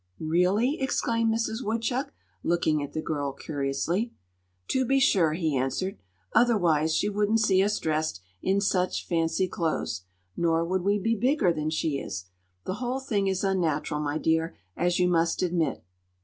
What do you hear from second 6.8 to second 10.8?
she wouldn't see us dressed in such fancy clothes, nor